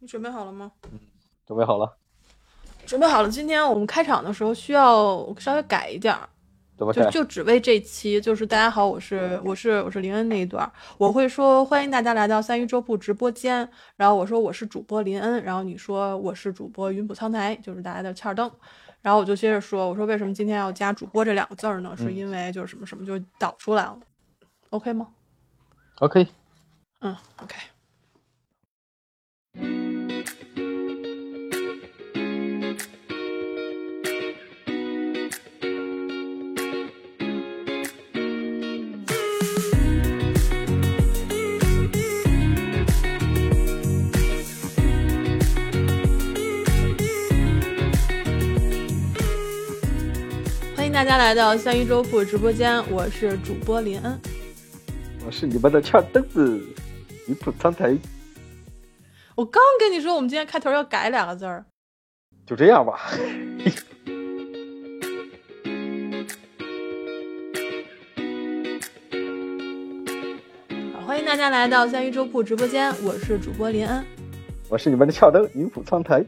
[0.00, 0.70] 你准备好了吗？
[0.92, 0.98] 嗯
[1.46, 1.96] 准备好了，
[2.84, 3.28] 准备好了。
[3.30, 6.28] 今天我们开场的时候需要稍微改一点儿，
[6.92, 7.10] 就？
[7.10, 13.66] 就只为这期，就是大家好，我是我是我是林恩那一段儿，我会说欢迎大家来到三鱼周铺直播间，
[13.96, 18.50] 然后我说我是主播林恩，然后你说我是主播云浦苍台，就是大家的欠儿灯，
[19.00, 21.96] 然后我就接着说，我说为什么今天要加主播这两个字儿呢？
[21.96, 23.98] 是嗯因为就是什么什么就导出来了
[24.68, 25.08] ，OK 吗
[26.00, 26.28] ？OK，
[27.00, 27.56] 嗯，OK。
[50.98, 54.20] 大家来到三一周铺直播间，我是主播林恩。
[55.24, 56.60] 我是你们的翘灯子，
[57.28, 57.96] 云浦苍台，
[59.36, 61.64] 我刚跟你说，我们今天开头要改两个字儿。
[62.44, 62.98] 就这样吧。
[70.94, 74.04] 好欢迎大家来到三一周铺直播间，我是主播林恩，
[74.68, 76.24] 我是你们的翘灯，云浦苍台。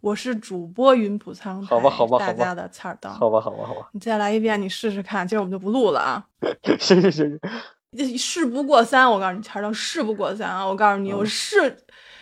[0.00, 3.10] 我是主播云普仓，好吧好吧好吧大家的刺儿刀。
[3.10, 3.88] 好吧，好吧，好吧。
[3.92, 5.26] 你再来一遍，你试试看。
[5.28, 6.26] 今儿我们就不录了啊！
[6.80, 7.38] 行行行，
[7.96, 10.66] 这事不过三，我告诉你，刺儿刀事不过三啊！
[10.66, 11.76] 我告诉你，嗯我誓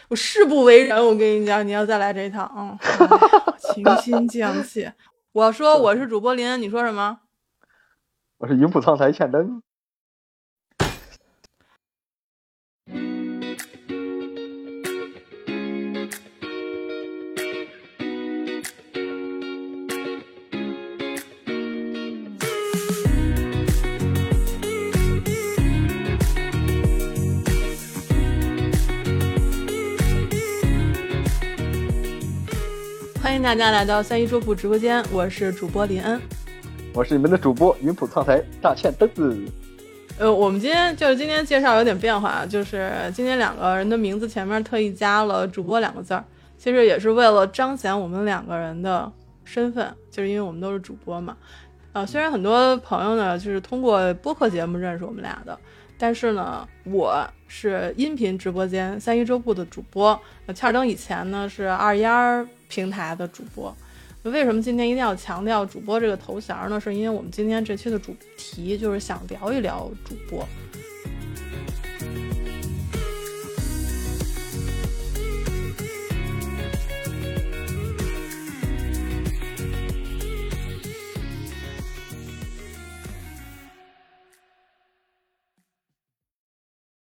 [0.09, 0.99] 我誓不为人。
[0.99, 4.91] 我跟你讲，你要再来这一套，嗯，哎倾 心降气。
[5.33, 7.21] 我说我是主播林恩，你说什么？
[8.39, 9.63] 我是云浦苍才欠灯。
[33.29, 36.19] 欢迎大家来到三一桌铺直播间，我是主播林恩。
[36.95, 39.39] 我是你们的主播云浦创台大欠灯子。
[40.19, 46.25] 呃，我们今天就是今天介绍有点变化，就是今天两个人的名字前面特意加了“主播”两个字儿，
[46.57, 49.13] 其实也是为了彰显我们两个人的
[49.45, 51.37] 身份，就是因为我们都是主播嘛。
[51.93, 55.59] 啊，虽然很多朋友呢就是通过播客节目认识我们俩的，
[55.97, 63.75] 但是呢，我是音频直播间三一周部的主播，那，欠儿灯以前呢是二丫平台的主播。
[64.25, 66.79] 为什么今天一定要强调主播这个头衔呢？
[66.79, 70.47] 是因为我们今天这期的主题就是想聊一聊主播，